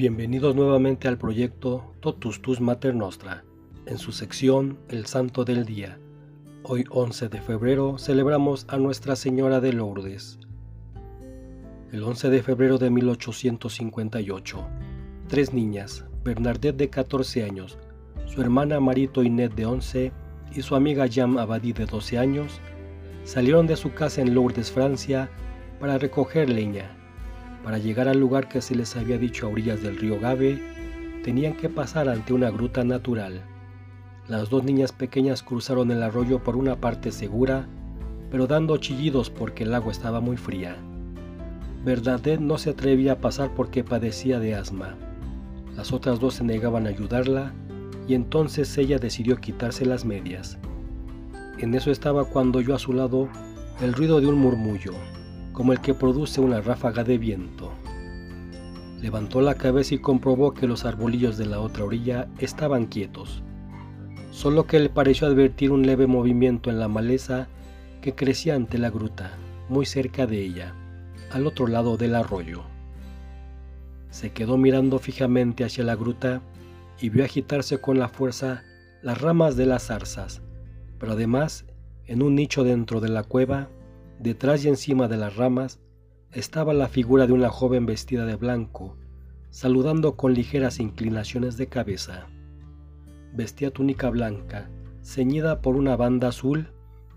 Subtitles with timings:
[0.00, 3.44] Bienvenidos nuevamente al proyecto Totus Tus Mater Nostra,
[3.84, 5.98] en su sección El Santo del Día.
[6.62, 10.38] Hoy 11 de febrero celebramos a Nuestra Señora de Lourdes.
[11.92, 14.66] El 11 de febrero de 1858,
[15.28, 17.76] tres niñas, Bernadette de 14 años,
[18.24, 20.12] su hermana Marito Inés de 11
[20.56, 22.62] y su amiga Jam Abadi de 12 años,
[23.24, 25.30] salieron de su casa en Lourdes, Francia,
[25.78, 26.96] para recoger leña
[27.62, 30.60] para llegar al lugar que se les había dicho a orillas del río Gabe,
[31.22, 33.42] tenían que pasar ante una gruta natural.
[34.28, 37.66] Las dos niñas pequeñas cruzaron el arroyo por una parte segura,
[38.30, 40.76] pero dando chillidos porque el agua estaba muy fría.
[41.84, 44.94] Bernadette no se atrevía a pasar porque padecía de asma.
[45.76, 47.52] Las otras dos se negaban a ayudarla
[48.06, 50.58] y entonces ella decidió quitarse las medias.
[51.58, 53.28] En eso estaba cuando oyó a su lado
[53.80, 54.94] el ruido de un murmullo
[55.60, 57.70] como el que produce una ráfaga de viento.
[59.02, 63.42] Levantó la cabeza y comprobó que los arbolillos de la otra orilla estaban quietos,
[64.30, 67.46] solo que le pareció advertir un leve movimiento en la maleza
[68.00, 69.32] que crecía ante la gruta,
[69.68, 70.74] muy cerca de ella,
[71.30, 72.62] al otro lado del arroyo.
[74.08, 76.40] Se quedó mirando fijamente hacia la gruta
[77.02, 78.62] y vio agitarse con la fuerza
[79.02, 80.40] las ramas de las zarzas,
[80.98, 81.66] pero además,
[82.06, 83.68] en un nicho dentro de la cueva,
[84.20, 85.80] Detrás y encima de las ramas
[86.30, 88.98] estaba la figura de una joven vestida de blanco,
[89.48, 92.26] saludando con ligeras inclinaciones de cabeza.
[93.32, 94.68] Vestía túnica blanca,
[95.02, 96.68] ceñida por una banda azul,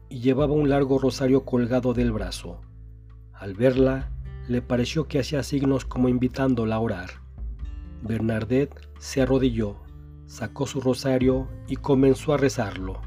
[0.08, 2.62] y llevaba un largo rosario colgado del brazo.
[3.34, 4.10] Al verla,
[4.48, 7.10] le pareció que hacía signos como invitándola a orar.
[8.02, 9.76] Bernadette se arrodilló,
[10.26, 13.02] sacó su rosario y comenzó a rezarlo.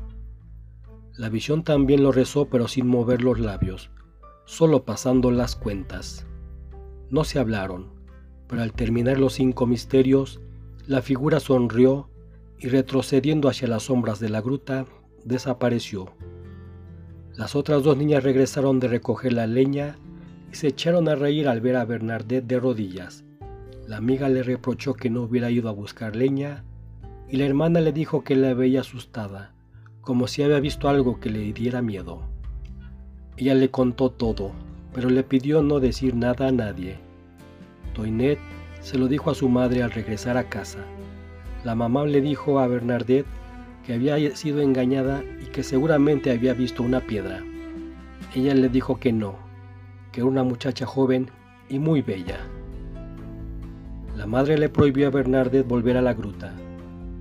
[1.17, 3.91] La visión también lo rezó pero sin mover los labios,
[4.45, 6.27] solo pasando las cuentas.
[7.09, 7.89] No se hablaron,
[8.47, 10.42] pero al terminar los cinco misterios,
[10.87, 12.10] la figura sonrió
[12.59, 14.84] y retrocediendo hacia las sombras de la gruta,
[15.25, 16.12] desapareció.
[17.34, 19.97] Las otras dos niñas regresaron de recoger la leña
[20.53, 23.25] y se echaron a reír al ver a Bernadette de rodillas.
[23.88, 26.65] La amiga le reprochó que no hubiera ido a buscar leña
[27.27, 29.56] y la hermana le dijo que la veía asustada
[30.06, 32.21] como si había visto algo que le diera miedo.
[33.37, 34.53] Ella le contó todo,
[34.94, 36.97] pero le pidió no decir nada a nadie.
[37.93, 38.39] Toinette
[38.81, 40.78] se lo dijo a su madre al regresar a casa.
[41.65, 43.27] La mamá le dijo a Bernadette
[43.84, 47.43] que había sido engañada y que seguramente había visto una piedra.
[48.33, 49.34] Ella le dijo que no,
[50.12, 51.31] que era una muchacha joven
[51.69, 52.39] y muy bella.
[54.16, 56.55] La madre le prohibió a Bernadette volver a la gruta.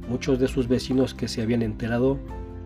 [0.08, 2.20] Muchos de sus vecinos que se habían enterado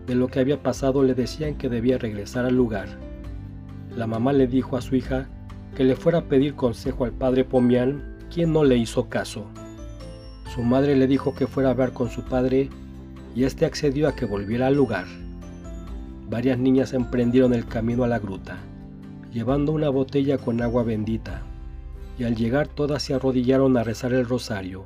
[0.06, 2.88] de lo que había pasado le decían que debía regresar al lugar.
[3.96, 5.28] La mamá le dijo a su hija
[5.76, 9.46] que le fuera a pedir consejo al padre Pomian, quien no le hizo caso.
[10.54, 12.68] Su madre le dijo que fuera a hablar con su padre
[13.34, 15.06] y éste accedió a que volviera al lugar.
[16.28, 18.58] Varias niñas emprendieron el camino a la gruta,
[19.32, 21.42] llevando una botella con agua bendita,
[22.18, 24.84] y al llegar todas se arrodillaron a rezar el rosario.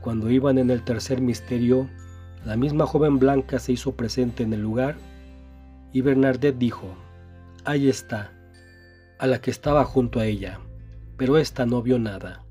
[0.00, 1.88] Cuando iban en el tercer misterio,
[2.44, 4.96] la misma joven blanca se hizo presente en el lugar
[5.92, 6.88] y Bernadette dijo,
[7.64, 8.32] Ahí está,
[9.18, 10.58] a la que estaba junto a ella,
[11.16, 12.44] pero ésta no vio nada.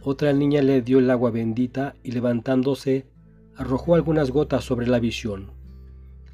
[0.00, 3.06] Otra niña le dio el agua bendita y levantándose,
[3.56, 5.52] arrojó algunas gotas sobre la visión.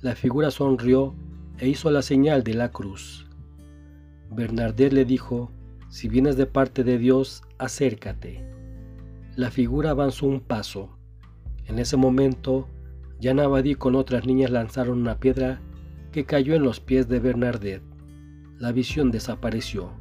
[0.01, 1.15] La figura sonrió
[1.59, 3.27] e hizo la señal de la cruz.
[4.31, 5.53] Bernadette le dijo,
[5.91, 8.43] si vienes de parte de Dios, acércate.
[9.37, 10.97] La figura avanzó un paso
[11.71, 12.67] en ese momento,
[13.23, 15.61] Jan Abadí con otras niñas lanzaron una piedra
[16.11, 17.85] que cayó en los pies de Bernadette.
[18.59, 19.93] La visión desapareció.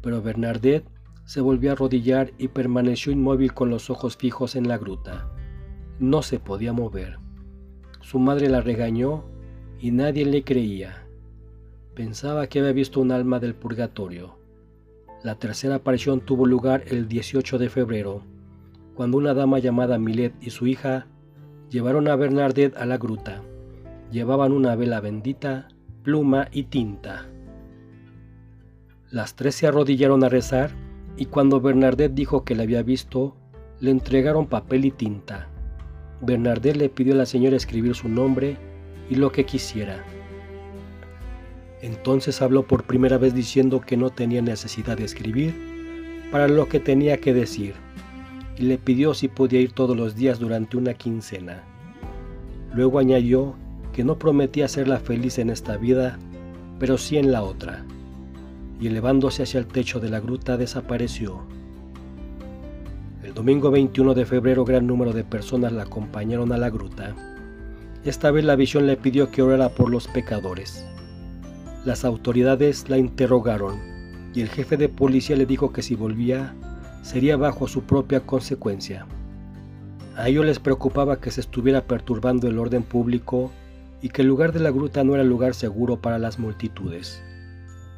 [0.00, 0.86] Pero Bernadette
[1.24, 5.28] se volvió a arrodillar y permaneció inmóvil con los ojos fijos en la gruta.
[5.98, 7.18] No se podía mover.
[8.00, 9.24] Su madre la regañó
[9.80, 11.04] y nadie le creía.
[11.96, 14.38] Pensaba que había visto un alma del purgatorio.
[15.24, 18.22] La tercera aparición tuvo lugar el 18 de febrero
[19.00, 21.06] cuando una dama llamada Milet y su hija
[21.70, 23.40] llevaron a Bernadette a la gruta.
[24.12, 25.68] Llevaban una vela bendita,
[26.02, 27.26] pluma y tinta.
[29.10, 30.72] Las tres se arrodillaron a rezar
[31.16, 33.34] y cuando Bernadette dijo que la había visto,
[33.80, 35.48] le entregaron papel y tinta.
[36.20, 38.58] Bernadette le pidió a la señora escribir su nombre
[39.08, 40.04] y lo que quisiera.
[41.80, 45.54] Entonces habló por primera vez diciendo que no tenía necesidad de escribir
[46.30, 47.76] para lo que tenía que decir
[48.56, 51.62] y le pidió si podía ir todos los días durante una quincena.
[52.74, 53.54] Luego añadió
[53.92, 56.18] que no prometía hacerla feliz en esta vida,
[56.78, 57.84] pero sí en la otra,
[58.80, 61.42] y elevándose hacia el techo de la gruta desapareció.
[63.34, 67.14] domingo 21 de febrero gran número de personas la acompañaron a la gruta.
[68.04, 70.84] Esta vez la visión le pidió que orara por los pecadores.
[71.84, 73.78] Las autoridades la interrogaron
[74.34, 76.54] y el jefe de policía le dijo que si volvía
[77.02, 79.06] sería bajo su propia consecuencia.
[80.16, 83.50] A ellos les preocupaba que se estuviera perturbando el orden público
[84.02, 87.22] y que el lugar de la gruta no era lugar seguro para las multitudes.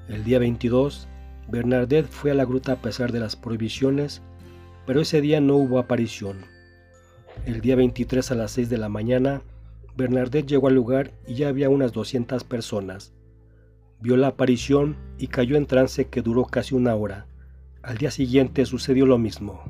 [0.09, 1.09] El día 22,
[1.49, 4.23] Bernadette fue a la gruta a pesar de las prohibiciones,
[4.87, 6.39] pero ese día no hubo aparición.
[7.47, 9.43] El día 23 a las 6 de la mañana,
[9.97, 13.13] Bernadette llegó al lugar y ya había unas 200 personas.
[14.01, 17.27] Vio la aparición y cayó en trance que duró casi una hora.
[17.83, 19.61] Al día siguiente sucedió lo mismo.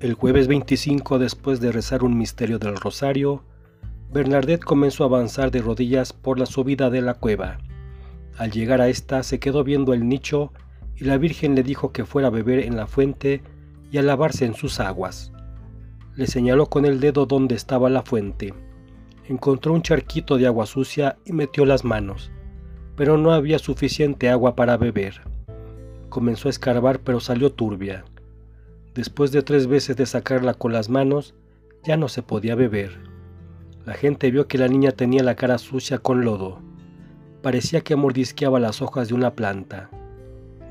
[0.00, 3.44] El jueves 25, después de rezar un misterio del rosario,
[4.10, 7.58] Bernadette comenzó a avanzar de rodillas por la subida de la cueva.
[8.38, 10.50] Al llegar a esta se quedó viendo el nicho
[10.96, 13.42] y la Virgen le dijo que fuera a beber en la fuente
[13.92, 15.30] y a lavarse en sus aguas.
[16.16, 18.54] Le señaló con el dedo dónde estaba la fuente.
[19.28, 22.30] Encontró un charquito de agua sucia y metió las manos,
[22.96, 25.33] pero no había suficiente agua para beber.
[26.14, 28.04] Comenzó a escarbar pero salió turbia.
[28.94, 31.34] Después de tres veces de sacarla con las manos,
[31.82, 33.00] ya no se podía beber.
[33.84, 36.60] La gente vio que la niña tenía la cara sucia con lodo.
[37.42, 39.90] Parecía que mordisqueaba las hojas de una planta.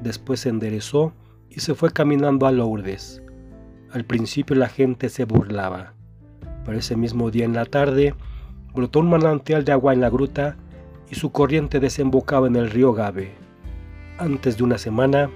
[0.01, 1.11] Después se enderezó
[1.49, 3.21] y se fue caminando a Lourdes.
[3.91, 5.93] Al principio la gente se burlaba,
[6.63, 8.15] pero ese mismo día en la tarde
[8.73, 10.55] brotó un manantial de agua en la gruta
[11.11, 13.42] y su corriente desembocaba en el río Gabe.
[14.23, 15.29] Antes de una semana,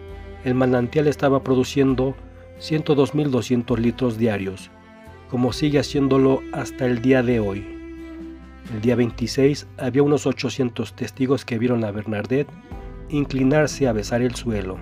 [0.46, 2.16] el manantial estaba produciendo
[2.62, 4.72] 102.200 litros diarios,
[5.30, 7.68] como sigue haciéndolo hasta el día de hoy.
[8.74, 12.48] El día 26 había unos 800 testigos que vieron a Bernadette
[13.10, 14.78] inclinarse a besar el suelo.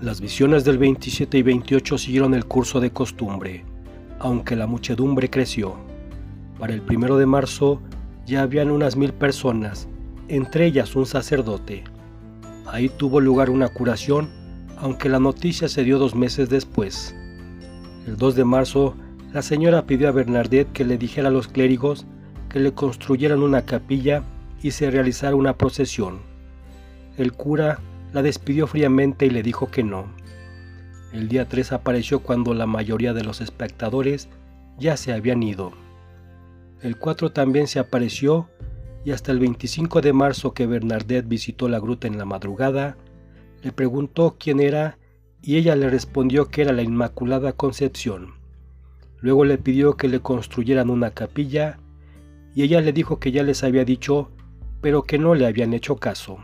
[0.00, 3.66] Las visiones del 27 y 28 siguieron el curso de costumbre,
[4.18, 5.76] aunque la muchedumbre creció.
[6.58, 7.82] Para el primero de marzo
[8.24, 9.88] ya habían unas mil personas,
[10.28, 11.84] entre ellas un sacerdote.
[12.66, 14.30] Ahí tuvo lugar una curación,
[14.78, 17.14] aunque la noticia se dio dos meses después.
[18.06, 18.94] El 2 de marzo,
[19.32, 22.06] la señora pidió a Bernadette que le dijera a los clérigos
[22.48, 24.22] que le construyeran una capilla
[24.62, 26.20] y se realizara una procesión.
[27.16, 27.80] El cura
[28.12, 30.06] la despidió fríamente y le dijo que no.
[31.12, 34.28] El día 3 apareció cuando la mayoría de los espectadores
[34.78, 35.72] ya se habían ido.
[36.80, 38.48] El 4 también se apareció
[39.04, 42.96] y hasta el 25 de marzo que Bernadette visitó la gruta en la madrugada,
[43.62, 44.98] le preguntó quién era
[45.42, 48.34] y ella le respondió que era la Inmaculada Concepción.
[49.20, 51.78] Luego le pidió que le construyeran una capilla
[52.54, 54.30] y ella le dijo que ya les había dicho,
[54.80, 56.38] pero que no le habían hecho caso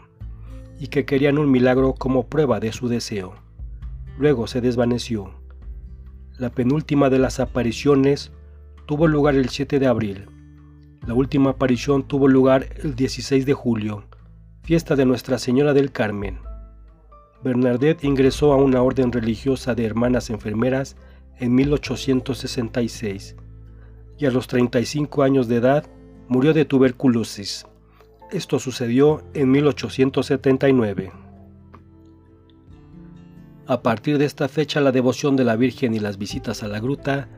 [0.79, 3.35] y que querían un milagro como prueba de su deseo.
[4.19, 5.31] Luego se desvaneció.
[6.39, 8.33] La penúltima de las apariciones
[8.87, 10.27] tuvo lugar el 7 de abril.
[11.07, 14.05] La última aparición tuvo lugar el 16 de julio,
[14.63, 16.41] fiesta de Nuestra Señora del Carmen.
[17.43, 20.97] Bernadette ingresó a una orden religiosa de hermanas enfermeras
[21.39, 23.35] en 1866
[24.19, 25.87] y a los 35 años de edad
[26.29, 27.67] murió de tuberculosis.
[28.31, 31.13] Esto sucedió en 1879.
[33.67, 36.79] A partir de esta fecha la devoción de la Virgen y las visitas a la
[36.79, 37.29] gruta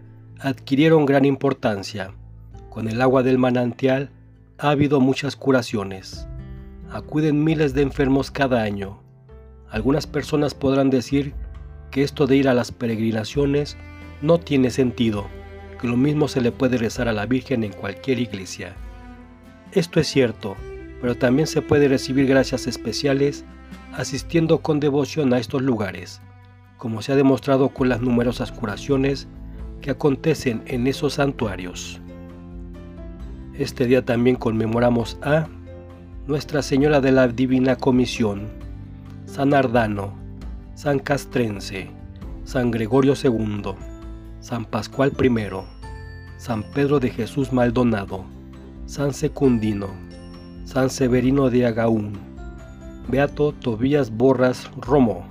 [0.40, 2.12] adquirieron gran importancia.
[2.72, 4.08] Con el agua del manantial
[4.56, 6.26] ha habido muchas curaciones.
[6.90, 8.98] Acuden miles de enfermos cada año.
[9.68, 11.34] Algunas personas podrán decir
[11.90, 13.76] que esto de ir a las peregrinaciones
[14.22, 15.26] no tiene sentido,
[15.78, 18.74] que lo mismo se le puede rezar a la Virgen en cualquier iglesia.
[19.72, 20.56] Esto es cierto,
[21.02, 23.44] pero también se puede recibir gracias especiales
[23.92, 26.22] asistiendo con devoción a estos lugares,
[26.78, 29.28] como se ha demostrado con las numerosas curaciones
[29.82, 32.01] que acontecen en esos santuarios.
[33.58, 35.46] Este día también conmemoramos a
[36.26, 38.48] Nuestra Señora de la Divina Comisión,
[39.26, 40.14] San Ardano,
[40.74, 41.90] San Castrense,
[42.44, 43.74] San Gregorio II,
[44.40, 45.38] San Pascual I,
[46.38, 48.24] San Pedro de Jesús Maldonado,
[48.86, 49.88] San Secundino,
[50.64, 52.18] San Severino de Agaún,
[53.08, 55.26] Beato Tobías Borras Romo,